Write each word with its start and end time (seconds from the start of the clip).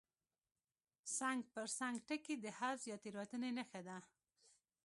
څنګ 1.17 1.39
پر 1.53 1.67
څنګ 1.77 1.95
ټکي 2.07 2.35
د 2.39 2.45
حذف 2.59 2.83
یا 2.91 2.97
تېرېدنې 3.03 3.49
نښه 3.57 3.81
ده. 3.87 3.97